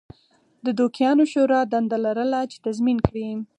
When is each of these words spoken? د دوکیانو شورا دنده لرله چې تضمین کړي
د 0.65 0.67
دوکیانو 0.79 1.23
شورا 1.31 1.59
دنده 1.71 1.97
لرله 2.05 2.41
چې 2.51 2.57
تضمین 2.65 2.97
کړي 3.07 3.27